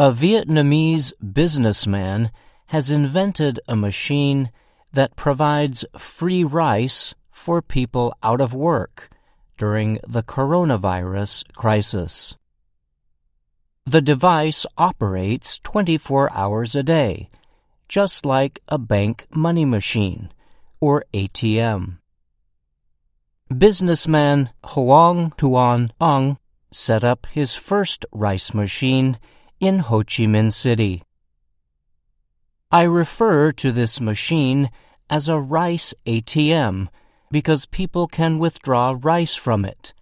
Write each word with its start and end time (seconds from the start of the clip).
A 0.00 0.12
Vietnamese 0.12 1.12
businessman 1.32 2.30
has 2.66 2.88
invented 2.88 3.58
a 3.66 3.74
machine 3.74 4.52
that 4.92 5.16
provides 5.16 5.84
free 5.96 6.44
rice 6.44 7.16
for 7.32 7.60
people 7.60 8.14
out 8.22 8.40
of 8.40 8.54
work 8.54 9.10
during 9.56 9.98
the 10.06 10.22
coronavirus 10.22 11.52
crisis. 11.54 12.36
The 13.86 14.00
device 14.00 14.64
operates 14.76 15.58
24 15.64 16.30
hours 16.32 16.76
a 16.76 16.84
day, 16.84 17.28
just 17.88 18.24
like 18.24 18.60
a 18.68 18.78
bank 18.78 19.26
money 19.34 19.64
machine 19.64 20.30
or 20.78 21.06
ATM. 21.12 21.98
Businessman 23.50 24.50
Hoang 24.62 25.32
Tuan 25.36 25.90
Anh 26.00 26.38
set 26.70 27.02
up 27.02 27.26
his 27.32 27.56
first 27.56 28.06
rice 28.12 28.54
machine 28.54 29.18
in 29.60 29.80
Ho 29.80 29.98
Chi 29.98 30.24
Minh 30.24 30.52
City. 30.52 31.02
I 32.70 32.82
refer 32.82 33.50
to 33.52 33.72
this 33.72 34.00
machine 34.00 34.70
as 35.08 35.28
a 35.28 35.40
rice 35.40 35.94
ATM 36.06 36.88
because 37.30 37.66
people 37.66 38.06
can 38.06 38.38
withdraw 38.38 38.96
rice 39.00 39.34
from 39.34 39.64
it, 39.64 39.94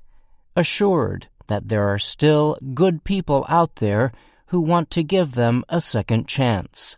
assured 0.54 1.28
that 1.46 1.68
there 1.68 1.88
are 1.88 1.98
still 1.98 2.58
good 2.74 3.04
people 3.04 3.46
out 3.48 3.76
there 3.76 4.12
who 4.46 4.60
want 4.60 4.90
to 4.90 5.02
give 5.02 5.32
them 5.32 5.64
a 5.68 5.80
second 5.80 6.28
chance, 6.28 6.96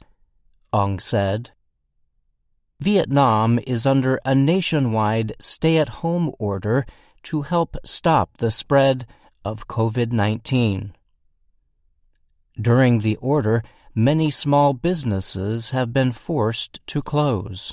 Anh 0.73 0.99
said. 0.99 1.51
Vietnam 2.81 3.59
is 3.67 3.87
under 3.87 4.21
a 4.25 4.35
nationwide 4.35 5.35
stay 5.41 5.79
at 5.79 6.01
home 6.01 6.33
order 6.39 6.87
to 7.25 7.43
help 7.43 7.77
stop 7.85 8.37
the 8.37 8.51
spread 8.51 9.07
of 9.45 9.67
COVID 9.67 10.13
19. 10.13 10.95
During 12.61 12.99
the 12.99 13.17
order, 13.17 13.63
many 13.95 14.31
small 14.31 14.73
businesses 14.73 15.71
have 15.71 15.93
been 15.93 16.13
forced 16.13 16.81
to 16.89 17.03
close. 17.03 17.73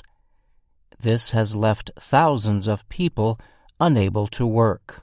This 1.00 1.30
has 1.30 1.56
left 1.56 1.90
thousands 1.98 2.68
of 2.68 2.88
people 2.88 3.40
unable 3.80 4.26
to 4.28 4.46
work. 4.46 5.02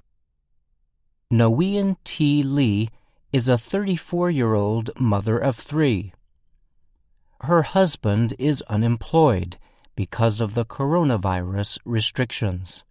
Nguyen 1.32 1.98
Thi 2.06 2.44
Ly 2.44 2.88
is 3.32 3.50
a 3.50 3.58
34 3.58 4.30
year 4.30 4.54
old 4.54 4.90
mother 5.00 5.38
of 5.38 5.56
three. 5.58 6.14
Her 7.42 7.64
husband 7.64 8.36
is 8.40 8.62
unemployed 8.70 9.58
because 9.96 10.40
of 10.40 10.54
the 10.54 10.66
coronavirus 10.66 11.78
restrictions. 11.84 12.84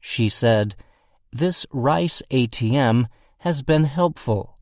She 0.00 0.28
said, 0.28 0.74
This 1.32 1.64
rice 1.70 2.22
ATM 2.30 3.06
has 3.38 3.62
been 3.62 3.84
helpful. 3.84 4.55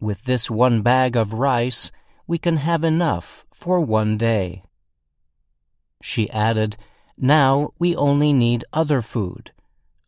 With 0.00 0.24
this 0.24 0.50
one 0.50 0.82
bag 0.82 1.16
of 1.16 1.32
rice, 1.32 1.90
we 2.26 2.38
can 2.38 2.58
have 2.58 2.84
enough 2.84 3.44
for 3.52 3.80
one 3.80 4.16
day. 4.16 4.62
She 6.02 6.28
added, 6.30 6.76
Now 7.16 7.70
we 7.78 7.96
only 7.96 8.32
need 8.32 8.64
other 8.72 9.00
food. 9.02 9.52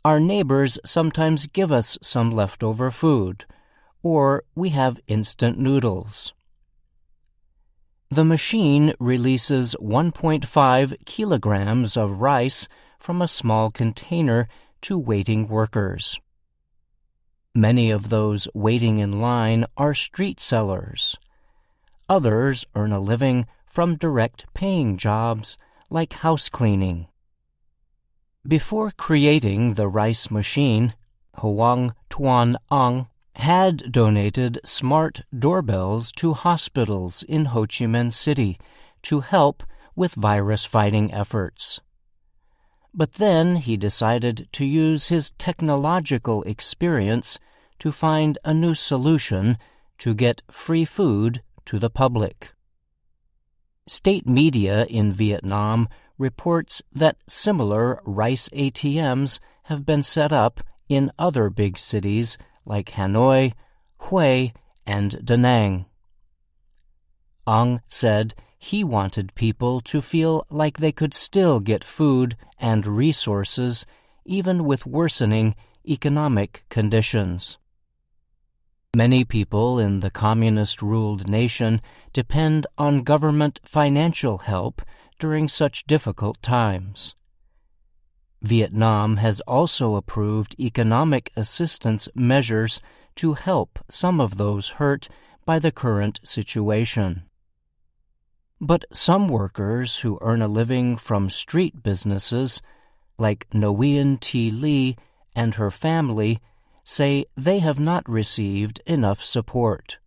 Our 0.04 0.20
neighbors 0.20 0.78
sometimes 0.84 1.46
give 1.46 1.72
us 1.72 1.98
some 2.02 2.30
leftover 2.30 2.90
food, 2.90 3.44
or 4.02 4.44
we 4.54 4.68
have 4.70 5.00
instant 5.08 5.58
noodles. 5.58 6.32
The 8.10 8.24
machine 8.24 8.94
releases 9.00 9.74
1.5 9.80 11.04
kilograms 11.06 11.96
of 11.96 12.20
rice 12.20 12.68
from 13.00 13.20
a 13.20 13.26
small 13.26 13.70
container 13.70 14.46
to 14.82 14.96
waiting 14.96 15.48
workers. 15.48 16.20
Many 17.56 17.90
of 17.90 18.10
those 18.10 18.48
waiting 18.52 18.98
in 18.98 19.18
line 19.18 19.64
are 19.78 19.94
street 19.94 20.40
sellers. 20.40 21.16
Others 22.06 22.66
earn 22.74 22.92
a 22.92 23.00
living 23.00 23.46
from 23.64 23.96
direct 23.96 24.44
paying 24.52 24.98
jobs 24.98 25.56
like 25.88 26.12
house 26.12 26.50
cleaning. 26.50 27.08
Before 28.46 28.90
creating 28.90 29.72
the 29.72 29.88
rice 29.88 30.30
machine, 30.30 30.92
Hoang 31.36 31.94
Tuan 32.10 32.58
Anh 32.70 33.06
had 33.36 33.90
donated 33.90 34.60
smart 34.62 35.22
doorbells 35.34 36.12
to 36.16 36.34
hospitals 36.34 37.22
in 37.22 37.46
Ho 37.46 37.62
Chi 37.62 37.86
Minh 37.86 38.12
City 38.12 38.58
to 39.04 39.20
help 39.20 39.62
with 39.94 40.14
virus 40.14 40.66
fighting 40.66 41.10
efforts. 41.10 41.80
But 42.92 43.14
then 43.14 43.56
he 43.56 43.78
decided 43.78 44.46
to 44.52 44.66
use 44.66 45.08
his 45.08 45.30
technological 45.38 46.42
experience 46.42 47.38
to 47.78 47.92
find 47.92 48.38
a 48.44 48.54
new 48.54 48.74
solution 48.74 49.58
to 49.98 50.14
get 50.14 50.42
free 50.50 50.84
food 50.84 51.42
to 51.64 51.78
the 51.78 51.90
public. 51.90 52.52
State 53.86 54.26
media 54.26 54.84
in 54.86 55.12
Vietnam 55.12 55.88
reports 56.18 56.82
that 56.92 57.16
similar 57.28 58.00
rice 58.04 58.48
ATMs 58.50 59.38
have 59.64 59.84
been 59.84 60.02
set 60.02 60.32
up 60.32 60.60
in 60.88 61.12
other 61.18 61.50
big 61.50 61.78
cities 61.78 62.38
like 62.64 62.90
Hanoi, 62.90 63.52
Hue, 64.08 64.50
and 64.86 65.24
Da 65.24 65.36
Nang. 65.36 65.86
Anh 67.46 67.80
said 67.86 68.34
he 68.58 68.82
wanted 68.82 69.34
people 69.34 69.80
to 69.82 70.00
feel 70.00 70.46
like 70.50 70.78
they 70.78 70.92
could 70.92 71.14
still 71.14 71.60
get 71.60 71.84
food 71.84 72.36
and 72.58 72.86
resources 72.86 73.86
even 74.24 74.64
with 74.64 74.86
worsening 74.86 75.54
economic 75.86 76.64
conditions. 76.68 77.58
Many 78.96 79.26
people 79.26 79.78
in 79.78 80.00
the 80.00 80.08
communist 80.08 80.80
ruled 80.80 81.28
nation 81.28 81.82
depend 82.14 82.66
on 82.78 83.02
government 83.02 83.60
financial 83.62 84.38
help 84.38 84.80
during 85.18 85.48
such 85.48 85.84
difficult 85.84 86.40
times. 86.40 87.14
Vietnam 88.40 89.18
has 89.18 89.40
also 89.40 89.96
approved 89.96 90.56
economic 90.58 91.30
assistance 91.36 92.08
measures 92.14 92.80
to 93.16 93.34
help 93.34 93.78
some 93.90 94.18
of 94.18 94.38
those 94.38 94.70
hurt 94.80 95.10
by 95.44 95.58
the 95.58 95.70
current 95.70 96.18
situation. 96.22 97.24
But 98.62 98.86
some 98.92 99.28
workers 99.28 99.98
who 99.98 100.18
earn 100.22 100.40
a 100.40 100.48
living 100.48 100.96
from 100.96 101.28
street 101.28 101.82
businesses, 101.82 102.62
like 103.18 103.46
Nguyen 103.50 104.18
Thi 104.22 104.50
Ly 104.50 104.96
and 105.34 105.56
her 105.56 105.70
family, 105.70 106.40
say 106.88 107.26
they 107.36 107.58
have 107.58 107.80
not 107.80 108.08
received 108.08 108.80
enough 108.86 109.20
support. 109.20 109.98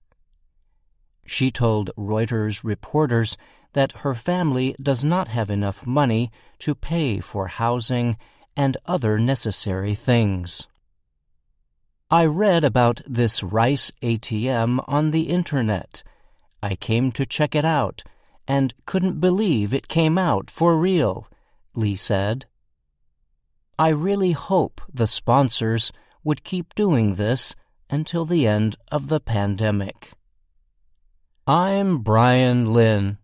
She 1.25 1.51
told 1.51 1.91
Reuters 1.97 2.63
reporters 2.63 3.37
that 3.73 3.91
her 4.03 4.15
family 4.15 4.75
does 4.81 5.03
not 5.03 5.27
have 5.27 5.51
enough 5.51 5.85
money 5.85 6.31
to 6.59 6.73
pay 6.73 7.19
for 7.19 7.47
housing 7.47 8.17
and 8.55 8.77
other 8.85 9.19
necessary 9.19 9.93
things. 9.93 10.67
I 12.09 12.25
read 12.25 12.63
about 12.63 13.01
this 13.05 13.43
rice 13.43 13.91
ATM 14.01 14.83
on 14.87 15.11
the 15.11 15.23
internet. 15.23 16.01
I 16.63 16.75
came 16.75 17.11
to 17.11 17.25
check 17.25 17.55
it 17.55 17.65
out 17.65 18.03
and 18.47 18.73
couldn't 18.85 19.19
believe 19.19 19.73
it 19.73 19.89
came 19.89 20.17
out 20.17 20.49
for 20.49 20.77
real, 20.77 21.27
Ly 21.75 21.95
said. 21.95 22.45
I 23.77 23.89
really 23.89 24.31
hope 24.31 24.81
the 24.91 25.07
sponsors 25.07 25.91
would 26.29 26.43
keep 26.43 26.75
doing 26.75 27.15
this 27.15 27.55
until 27.89 28.23
the 28.23 28.45
end 28.45 28.75
of 28.91 29.07
the 29.07 29.19
pandemic. 29.19 30.11
I'm 31.47 32.03
Brian 32.03 32.71
Lynn. 32.71 33.17